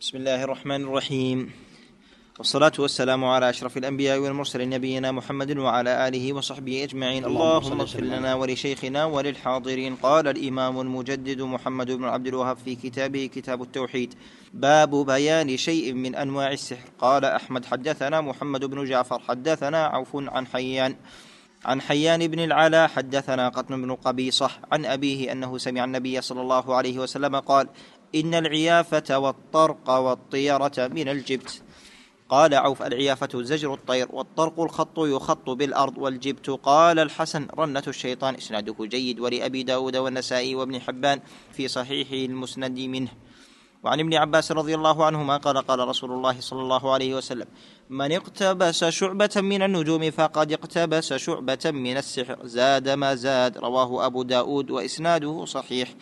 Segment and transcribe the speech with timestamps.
[0.00, 1.52] بسم الله الرحمن الرحيم.
[2.38, 7.24] والصلاة والسلام على أشرف الأنبياء والمرسلين نبينا محمد وعلى آله وصحبه أجمعين.
[7.24, 9.96] اللهم اغفر لنا ولشيخنا وللحاضرين.
[9.96, 14.14] قال الإمام المجدد محمد بن عبد الوهاب في كتابه كتاب التوحيد
[14.54, 16.88] باب بيان شيء من أنواع السحر.
[16.98, 20.96] قال أحمد حدثنا محمد بن جعفر حدثنا عوف عن حيان
[21.64, 26.74] عن حيان بن العلا حدثنا قطن بن قبيصة عن أبيه أنه سمع النبي صلى الله
[26.74, 27.68] عليه وسلم قال
[28.14, 31.62] إن العيافة والطرق والطيرة من الجبت.
[32.28, 36.50] قال عوف العيافة زجر الطير والطرق الخط يخط بالأرض والجبت.
[36.50, 38.34] قال الحسن رنة الشيطان.
[38.34, 41.20] إسناده جيد ولأبي داود والنسائي وابن حبان
[41.52, 43.10] في صحيح المسند منه.
[43.82, 47.46] وعن ابن عباس رضي الله عنهما قال قال رسول الله صلى الله عليه وسلم
[47.90, 52.46] من اقتبس شعبة من النجوم فقد اقتبس شعبة من السحر.
[52.46, 55.94] زاد ما زاد رواه أبو داود وإسناده صحيح.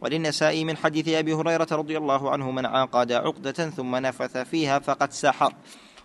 [0.00, 5.12] وللنسائي من حديث أبي هريرة رضي الله عنه من عقد عقدة ثم نفث فيها فقد
[5.12, 5.52] سحر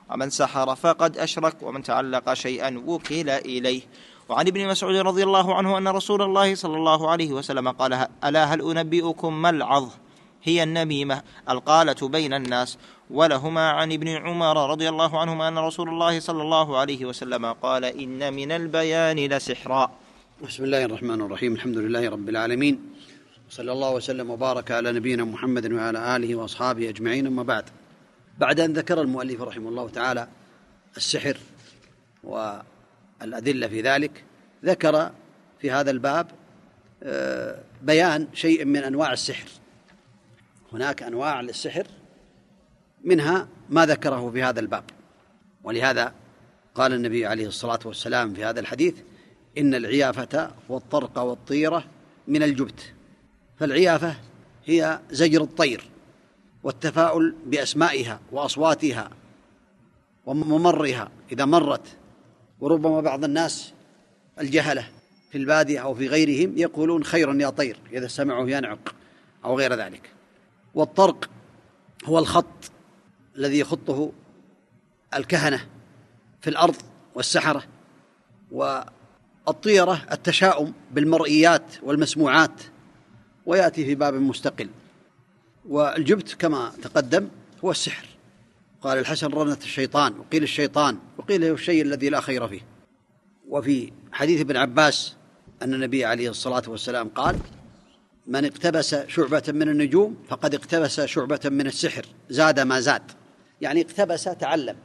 [0.09, 3.81] ومن سحر فقد أشرك ومن تعلق شيئا وكل إليه.
[4.30, 8.44] وعن ابن مسعود رضي الله عنه أن رسول الله صلى الله عليه وسلم قال ألا
[8.45, 9.89] هل أنبئكم ما العظ
[10.44, 12.78] هي النميمة القالة بين الناس.
[13.09, 17.85] ولهما عن ابن عمر رضي الله عنهما أن رسول الله صلى الله عليه وسلم قال
[17.85, 19.91] إن من البيان لسحرا
[20.44, 22.80] بسم الله الرحمن الرحيم الحمد لله رب العالمين.
[23.50, 27.64] صلى الله وسلم وبارك على نبينا محمد وعلى آله وأصحابه أجمعين أما بعد.
[28.39, 30.28] بعد أن ذكر المؤلف رحمه الله تعالى
[30.97, 31.38] السحر
[32.23, 34.23] والأدلة في ذلك
[34.66, 35.11] ذكر
[35.61, 36.28] في هذا الباب
[37.03, 39.50] آه، بيان شيء من أنواع السحر.
[40.73, 41.88] هناك أنواع للسحر
[43.03, 44.84] منها ما ذكره في هذا الباب.
[45.63, 46.13] ولهذا
[46.75, 48.95] قال النبي عليه الصلاة والسلام في هذا الحديث
[49.58, 51.84] إن العيافة والطرق والطيرة
[52.28, 52.94] من الجبت.
[53.59, 54.15] فالعيافة
[54.65, 55.83] هي زجر الطير
[56.63, 59.09] والتفاؤل بأسمائها وأصواتها
[60.25, 61.11] وممرها.
[61.31, 61.88] إذا مرت
[62.59, 63.73] وربما بعض الناس
[64.39, 64.88] الجهلة
[65.31, 68.95] في البادية أو في غيرهم يقولون خيرا يا طير إذا سمعه ينعق
[69.45, 70.09] أو غير ذلك.
[70.73, 71.29] والطرق
[72.05, 72.72] هو الخط
[73.35, 74.11] الذي يخطه
[75.16, 75.66] الكهنة
[76.41, 76.75] في الأرض
[77.16, 77.63] والسحرة
[78.51, 82.61] والطيرة التشاؤم بالمرئيات والمسموعات
[83.49, 84.69] ويأتي في باب مستقل.
[85.69, 87.27] والجبت كما تقدم
[87.65, 88.05] هو السحر.
[88.81, 92.61] قال الحسن رنة الشيطان وقيل الشيطان وقيل هو الشيء الذي لا خير فيه.
[93.47, 95.15] وفي حديث ابن عباس
[95.61, 97.39] أن النبي عليه الصلاة والسلام قال
[98.27, 103.11] من اقتبس شعبة من النجوم فقد اقتبس شعبة من السحر زاد ما زاد.
[103.61, 104.75] يعني اقتبس تعلم.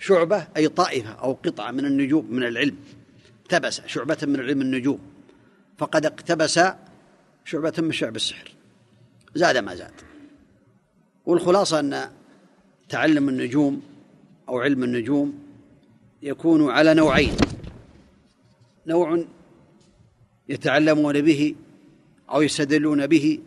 [0.00, 2.76] شعبة أي طائفة أو قطعة من النجوم من العلم.
[3.42, 4.98] اقتبس شعبة من علم النجوم.
[5.78, 6.60] فقد اقتبس
[7.48, 8.50] شعبة من شعب السحر.
[9.34, 9.92] زاد ما زاد.
[11.26, 12.10] والخلاصة أن
[12.88, 13.82] تعلم النجوم
[14.48, 15.38] أو علم النجوم
[16.22, 17.36] يكون على نوعين.
[18.86, 19.24] نوع
[20.48, 21.54] يتعلمون به
[22.30, 23.40] أو يستدلون به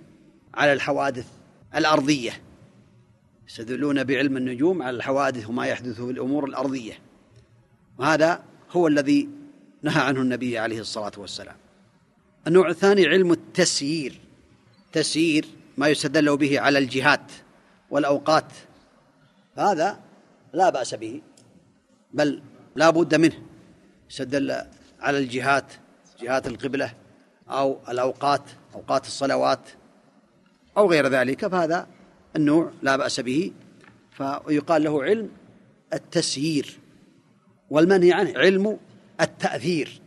[0.54, 1.28] على الحوادث
[1.76, 2.42] الأرضية.
[3.48, 6.94] يستدلون بعلم النجوم على الحوادث وما يحدث في الأمور الأرضية.
[7.98, 9.30] وهذا هو الذي
[9.82, 11.56] نهى عنه النبي عليه الصلاة والسلام.
[12.48, 14.20] النوع الثاني علم التسيير.
[14.92, 15.46] تسيير
[15.78, 17.32] ما يستدل به على الجهات
[17.90, 18.46] والأوقات.
[19.58, 20.00] هذا
[20.54, 21.22] لا بأس به
[22.14, 22.42] بل
[22.76, 23.42] لا بد منه.
[24.10, 24.52] يستدل
[25.00, 25.66] على الجهات
[26.22, 26.94] جهات القبلة
[27.50, 28.42] أو الأوقات
[28.76, 29.70] أوقات الصلوات
[30.78, 31.88] أو غير ذلك فهذا
[32.36, 33.52] النوع لا بأس به.
[34.12, 35.30] فيقال له علم
[35.94, 36.80] التسيير
[37.70, 38.80] والمنهي عنه علم
[39.22, 40.02] التأثير.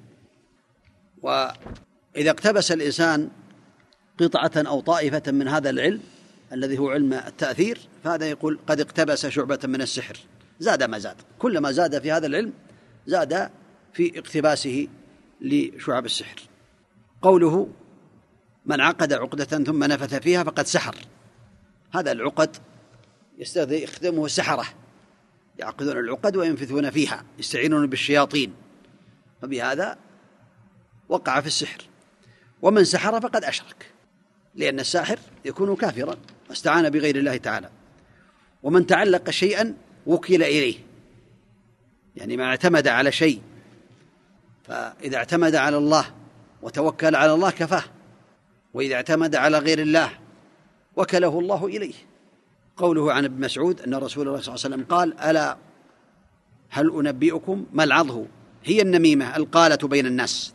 [2.14, 3.30] وإذا اقتبس الإنسان
[4.20, 6.00] قطعة أو طائفة من هذا العلم
[6.52, 10.16] الذي هو علم التأثير فهذا يقول قد اقتبس شعبة من السحر.
[10.58, 11.16] زاد ما زاد.
[11.38, 12.52] كلما زاد في هذا العلم
[13.06, 13.50] زاد
[13.92, 14.88] في اقتباسه
[15.40, 16.42] لشعب السحر.
[17.22, 17.68] قوله
[18.66, 20.96] من عقد عقدة ثم نفث فيها فقد سحر
[21.94, 22.56] هذا العقد
[23.38, 24.64] يستخدمه السحرة.
[25.58, 28.54] يعقدون العقد وينفثون فيها يستعينون بالشياطين.
[29.42, 29.98] فبهذا
[31.08, 31.84] وقع في السحر.
[32.64, 33.86] ومن سحر فقد أشرك
[34.54, 36.16] لأن الساحر يكون كافرا
[36.50, 37.70] واستعان بغير الله تعالى.
[38.62, 39.74] ومن تعلق شيئا
[40.06, 40.78] وكل إليه.
[42.16, 43.42] يعني ما اعتمد على شيء
[44.62, 46.06] فإذا اعتمد على الله
[46.62, 47.84] وتوكل على الله كفاه
[48.74, 50.10] وإذا اعتمد على غير الله
[50.96, 51.94] وكله الله إليه.
[52.76, 55.56] قوله عن ابن مسعود أن رسول الله صلى الله عليه وسلم قال ألا
[56.70, 58.26] هل أنبئكم ما العضه؟
[58.64, 60.54] هي النميمة القالة بين الناس.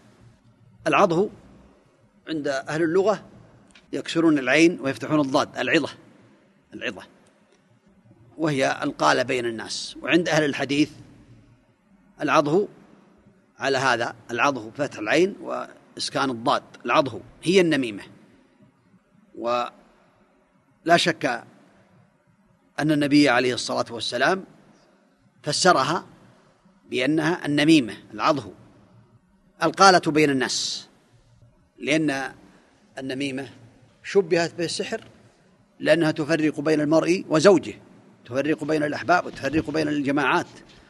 [0.88, 1.30] العضه
[2.30, 3.26] عند أهل اللغة
[3.94, 5.90] يكسرون العين ويفتحون الضاد العظة
[6.74, 7.04] العظة.
[8.38, 9.98] وهي القالة بين الناس.
[10.02, 10.92] وعند أهل الحديث
[12.22, 12.68] العضه
[13.60, 18.04] على هذا العضه فتح العين وإسكان الضاد العضه هي النميمة.
[19.38, 19.72] ولا
[20.96, 21.26] شك
[22.80, 24.46] أن النبي عليه الصلاة والسلام
[25.44, 26.06] فسرها
[26.90, 28.52] بأنها النميمة العضه
[29.64, 30.89] القالة بين الناس.
[31.82, 32.32] لأن
[32.98, 33.50] النميمة
[34.04, 35.02] شبهت بالسحر
[35.80, 37.74] لأنها تفرق بين المرء وزوجه
[38.26, 40.48] تفرق بين الأحباب وتفرق بين الجماعات.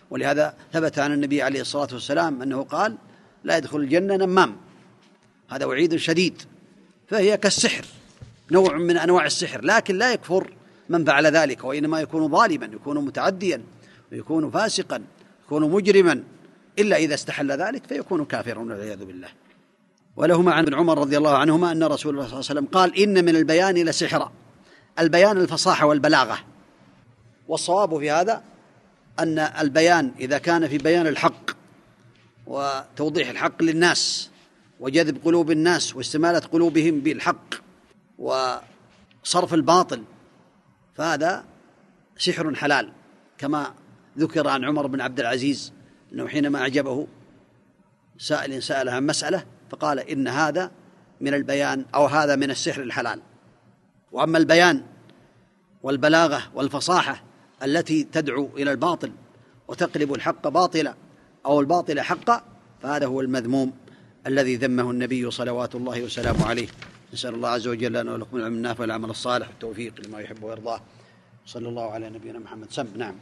[0.09, 2.97] ولهذا ثبت عن النبي عليه الصلاة والسلام أنه قال
[3.43, 4.57] لا يدخل الجنة نمام.
[5.49, 6.41] هذا وعيد شديد.
[7.07, 7.85] فهي كالسحر
[8.51, 10.53] نوع من أنواع السحر لكن لا يكفر
[10.89, 13.61] من فعل ذلك وإنما يكون ظالما يكون متعديا
[14.11, 15.03] ويكون فاسقا
[15.45, 16.23] يكون مجرما.
[16.79, 19.27] إلا إذا استحل ذلك فيكون كافرا والعياذ بالله.
[20.19, 22.99] ولهما عن ابن عمر رضي الله عنهما أن رسول الله صلى الله عليه وسلم قال
[22.99, 24.31] إن من البيان لسحرا
[24.99, 26.39] البيان الفصاحة والبلاغة.
[27.47, 28.43] والصواب في هذا
[29.19, 31.51] أن البيان إذا كان في بيان الحق
[32.47, 34.29] وتوضيح الحق للناس
[34.79, 37.55] وجذب قلوب الناس واستمالة قلوبهم بالحق
[38.17, 40.03] وصرف الباطل
[40.95, 41.45] فهذا
[42.17, 42.91] سحر حلال
[43.37, 43.73] كما
[44.17, 45.73] ذكر عن عمر بن عبد العزيز
[46.13, 47.07] أنه حينما أعجبه
[48.17, 50.71] سائل سأله عن مسألة فقال إن هذا
[51.21, 53.21] من البيان أو هذا من السحر الحلال.
[54.11, 54.83] وأما البيان
[55.83, 57.23] والبلاغة والفصاحة
[57.63, 59.11] التي تدعو إلى الباطل
[59.67, 60.95] وتقلب الحق باطلا
[61.45, 62.43] أو الباطل حقا
[62.81, 63.73] فهذا هو المذموم
[64.27, 66.67] الذي ذمه النبي صلوات الله وسلامه عليه.
[67.13, 70.81] نسأل الله عز وجل أن ولكم العلم النافع والعمل الصالح والتوفيق لما يحب ويرضاه.
[71.45, 72.71] صلى الله على نبينا محمد.
[72.71, 73.15] سم نعم.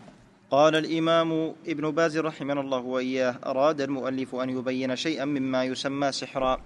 [0.51, 6.61] قال الإمام ابن باز رحمه الله وإياه أراد المؤلف أن يبين شيئا مما يسمى سحرا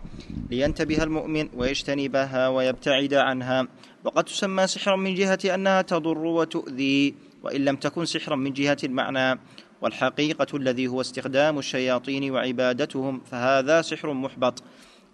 [0.49, 3.67] لينتبه المؤمن ويجتنبها ويبتعد عنها.
[4.03, 9.39] وقد تسمى سحرا من جهة أنها تضر وتؤذي وإن لم تكن سحرا من جهة المعنى.
[9.81, 14.63] والحقيقة الذي هو استخدام الشياطين وعبادتهم فهذا سحر محبط.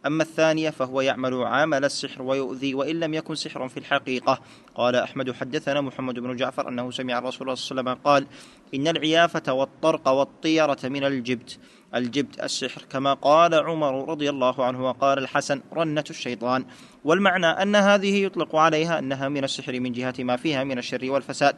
[0.06, 4.40] أما الثانية فهو يعمل عمل السحر ويؤذي وإن لم يكن سحرا في الحقيقة.
[4.76, 8.28] قال أحمد حدثنا محمد بن جعفر أنه سمع الرسول صلى الله عليه وسلم قال
[8.76, 11.60] إن العيافة والطرق والطيرة من الجبت.
[11.96, 16.66] الجبت السحر كما قال عمر رضي الله عنه وقال الحسن رنة الشيطان.
[17.06, 21.56] والمعنى أن هذه يطلق عليها أنها من السحر من جهة ما فيها من الشر والفساد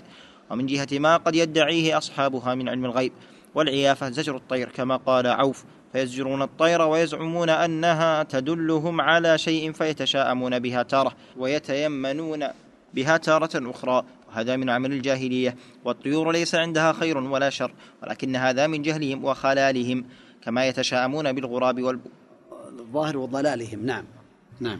[0.51, 3.11] ومن جهة ما قد يدعيه أصحابها من علم الغيب.
[3.55, 5.63] والعيافة زجر الطير كما قال عوف.
[5.93, 12.47] فيزجرون الطير ويزعمون أنها تدلهم على شيء فيتشاءمون بها تارة ويتيمنون
[12.93, 14.03] بها تارة أخرى.
[14.29, 15.55] وهذا من عمل الجاهلية.
[15.85, 17.71] والطيور ليس عندها خير ولا شر
[18.03, 20.05] ولكن هذا من جهلهم وضلالهم
[20.43, 21.99] كما يتشاءمون بالغراب وال
[22.79, 23.85] الظاهر وضلالهم.
[23.85, 24.05] نعم.
[24.59, 24.79] نعم.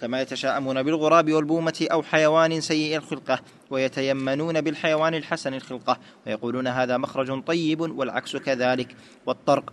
[0.00, 3.40] كما يتشاءمون بالغراب والبومة أو حيوان سيء الخلقة
[3.70, 8.96] ويتيمنون بالحيوان الحسن الخلقة ويقولون هذا مخرج طيب والعكس كذلك.
[9.26, 9.72] والطرق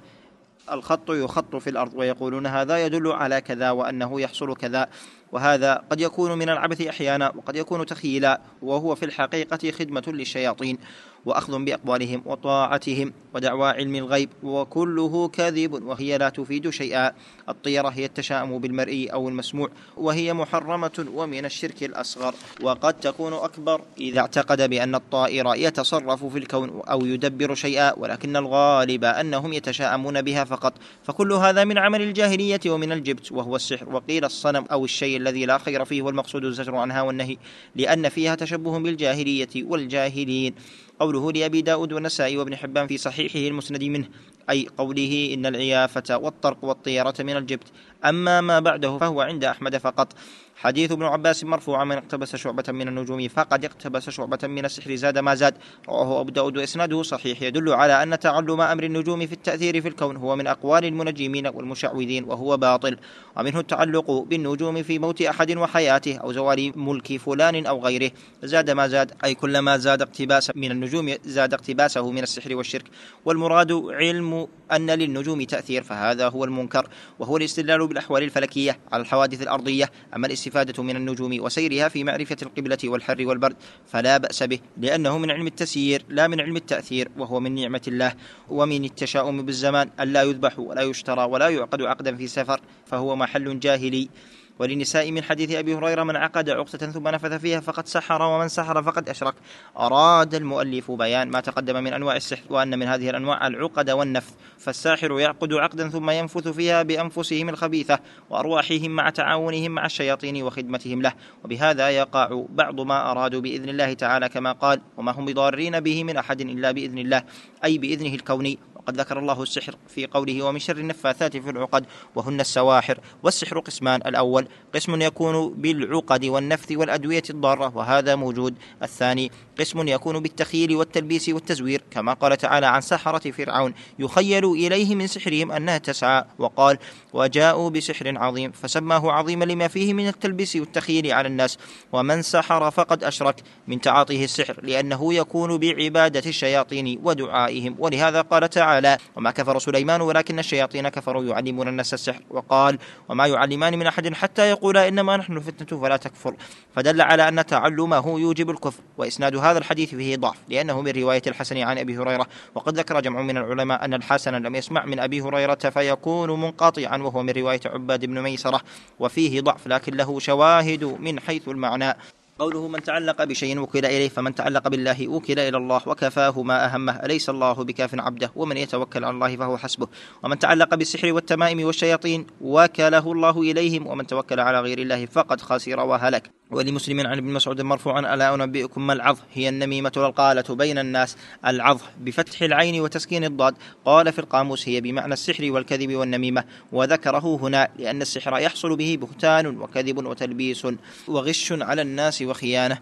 [0.72, 4.88] الخط يخط في الأرض ويقولون هذا يدل على كذا وأنه يحصل كذا
[5.32, 10.78] وهذا قد يكون من العبث أحيانا وقد يكون تخيلا وهو في الحقيقة خدمة للشياطين.
[11.26, 17.12] وأخذ بأقوالهم وطاعتهم ودعوى علم الغيب وكله كاذب وهي لا تفيد شيئا.
[17.50, 22.34] الطيرة هي التشاؤم بالمرئي أو المسموع وهي محرمة ومن الشرك الأصغر.
[22.62, 29.04] وقد تكون أكبر إذا اعتقد بأن الطائر يتصرف في الكون أو يدبر شيئا ولكن الغالب
[29.04, 30.74] أنهم يتشاءمون بها فقط.
[31.04, 33.90] فكل هذا من عمل الجاهلية ومن الجبت وهو السحر.
[33.96, 37.38] وقيل الصنم أو الشيء الذي لا خير فيه والمقصود الزجر عنها والنهي
[37.76, 40.56] لأن فيها تشبه بالجاهلية والجاهلين.
[41.00, 44.08] قوله لأبي داود والنسائي وابن حبان في صحيحه المسند منه.
[44.50, 47.68] أي قوله إن العيافة والطرق والطيرة من الجبت.
[48.06, 50.14] أما ما بعده فهو عند أحمد فقط.
[50.58, 55.18] حديث ابن عباس مرفوعا من اقتبس شعبة من النجوم فقد اقتبس شعبة من السحر زاد
[55.18, 55.54] ما زاد.
[55.90, 57.42] رواه أبو داود وإسناده صحيح.
[57.42, 62.24] يدل على أن تعلم أمر النجوم في التأثير في الكون هو من أقوال المنجمين والمشعوذين
[62.24, 62.98] وهو باطل.
[63.38, 68.12] ومنه التعلق بالنجوم في موت أحد وحياته أو زوال ملك فلان أو غيره.
[68.44, 72.86] زاد ما زاد أي كلما زاد اقتباس من النجوم زاد اقتباسه من السحر والشرك.
[73.26, 74.35] والمراد علم
[74.72, 76.88] أن للنجوم تأثير فهذا هو المنكر
[77.20, 79.92] وهو الاستدلال بالأحوال الفلكية على الحوادث الأرضية.
[80.16, 83.56] أما الاستفادة من النجوم وسيرها في معرفة القبلة والحر والبرد
[83.88, 88.14] فلا بأس به لأنه من علم التسيير لا من علم التأثير وهو من نعمة الله.
[88.50, 94.10] ومن التشاؤم بالزمان ألا يذبح ولا يشترى ولا يعقد عقدا في سفر فهو محل جاهلي.
[94.60, 98.84] وللنساء من حديث أبي هريرة من عقد عقدة ثم نفث فيها فقد سحر ومن سحر
[98.84, 99.34] فقد أشرك.
[99.78, 104.34] أراد المؤلف بيان ما تقدم من أنواع السحر وأن من هذه الأنواع العقد والنفث.
[104.58, 111.14] فالساحر يعقد عقدا ثم ينفث فيها بأنفسهم الخبيثة وأرواحهم مع تعاونهم مع الشياطين وخدمتهم له.
[111.44, 116.18] وبهذا يقع بعض ما أرادوا بإذن الله تعالى كما قال وما هم بضارين به من
[116.18, 117.24] أحد إلا بإذن الله.
[117.64, 118.60] أي بإذنه الكوني.
[118.86, 124.02] وقد ذكر الله السحر في قوله ومن شر النفاثات في العقد وهن السواحر والسحر قسمان.
[124.06, 128.56] الأول قسم يكون بالعقد والنفث والأدوية الضارة وهذا موجود.
[128.84, 135.08] الثاني قسم يكون بالتخييل والتلبيس والتزوير كما قال تعالى عن سحرة فرعون يخيل إليه من
[135.08, 136.78] سحرهم أنها تسعى وقال
[137.14, 141.58] وجاءوا بسحر عظيم فسماه عظيما لما فيه من التلبيس والتخييل على الناس.
[141.92, 143.36] ومن سحر فقد أشرك
[143.68, 147.76] من تعاطيه السحر لأنه يكون بعبادة الشياطين ودعائهم.
[147.80, 148.75] ولهذا قال تعالى
[149.16, 152.80] وما كفر سليمان ولكن الشياطين كفروا يعلمون الناس السحر وقال
[153.10, 156.36] وما يعلمان من أحد حتى يقولا إنما نحن فتنة فلا تكفر
[156.76, 161.58] فدل على أن تعلمه يوجب الكفر وإسناد هذا الحديث فيه ضعف لأنه من رواية الحسن
[161.58, 165.56] عن أبي هريرة وقد ذكر جمع من العلماء أن الحسن لم يسمع من أبي هريرة
[165.56, 168.62] فيكون منقطعا وهو من رواية عباد بن ميسرة
[169.00, 171.98] وفيه ضعف لكن له شواهد من حيث المعنى
[172.40, 176.96] قوله من تعلق بشيء وكل إليه فمن تعلق بالله وكل إلى الله وكفاه ما أهمه
[177.06, 179.88] أليس الله بكاف عبده؟ ومن يتوكل على الله فهو حسبه.
[180.24, 185.80] ومن تعلق بالسحر والتمائم والشياطين وكله الله إليهم ومن توكل على غير الله فقد خسر
[185.80, 186.32] وهلك.
[186.52, 191.82] ولمسلم عن ابن مسعود مرفوعا ألا أنبئكم ما العظ؟ هي النميمة والقالة بين الناس العظ
[192.02, 193.56] بفتح العين وتسكين الضاد.
[193.86, 196.44] قال في القاموس هي بمعنى السحر والكذب والنميمة.
[196.72, 200.68] وذكره هنا لأن السحر يحصل به بهتان وكذب وتلبيس
[201.08, 202.78] وغش على الناس وخيانة.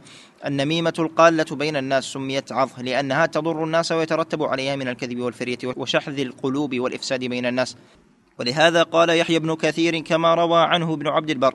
[0.46, 6.20] النميمة القالة بين الناس سميت عظ لأنها تضر الناس ويترتب عليها من الكذب والفرية وشحذ
[6.20, 7.75] القلوب والإفساد بين الناس.
[8.39, 11.53] ولهذا قال يحيى بن كثير كما روى عنه ابن عبد البر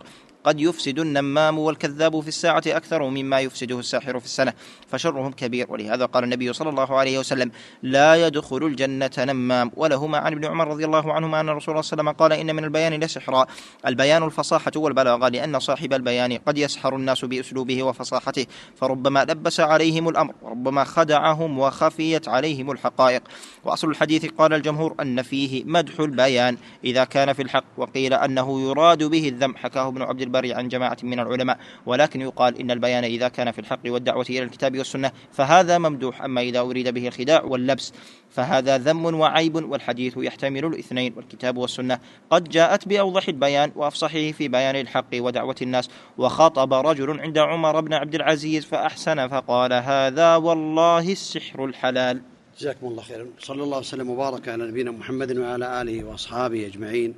[0.49, 4.53] قد يفسد النمام والكذاب في الساعة أكثر مما يفسده الساحر في السنة
[4.89, 5.67] فشرهم كبير.
[5.69, 7.51] ولهذا قال النبي صلى الله عليه وسلم
[7.83, 9.71] لا يدخل الجنة نمام.
[9.77, 12.57] ولهما عن ابن عمر رضي الله عنهما أن الرسول صلى الله عليه وسلم قال إن
[12.57, 13.47] من البيان لسحرا
[13.87, 20.35] البيان الفصاحة والبلاغة لأن صاحب البيان قد يسحر الناس بأسلوبه وفصاحته فربما لبس عليهم الأمر
[20.43, 23.23] وربما خدعهم وخفيت عليهم الحقائق.
[23.65, 29.05] وأصل الحديث قال الجمهور أن فيه مدح البيان إذا كان في الحق وقيل أنه يراد
[29.05, 29.57] به الذم.
[29.57, 33.81] حكاه ابن عبد عن جماعة من العلماء ولكن يقال إن البيان إذا كان في الحق
[33.87, 37.93] والدعوة إلى الكتاب والسنة فهذا ممدوح أما إذا أريد به الخداع واللبس
[38.31, 41.99] فهذا ذم وعيب والحديث يحتمل الاثنين والكتاب والسنة
[42.31, 47.93] قد جاءت بأوضح البيان وأفصحه في بيان الحق ودعوة الناس وخاطب رجل عند عمر بن
[47.93, 52.23] عبد العزيز فأحسن فقال هذا والله السحر الحلال.
[52.59, 53.27] جزاكم الله خيرا.
[53.39, 57.15] صلى الله وسلم وبارك على نبينا محمد وعلى آله وأصحابه أجمعين.